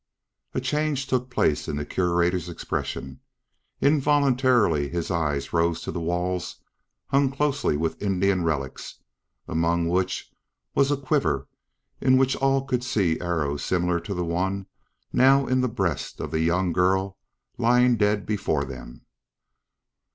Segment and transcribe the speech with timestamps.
[0.55, 3.19] A change took place in the Curator's expression.
[3.81, 6.55] Involuntarily his eyes rose to the walls
[7.09, 8.95] hung closely with Indian relics,
[9.47, 10.31] among which
[10.73, 11.47] was a quiver
[12.01, 14.65] in which all could see arrows similar to the one
[15.13, 17.19] now in the breast of the young girl
[17.59, 19.05] lying dead before them.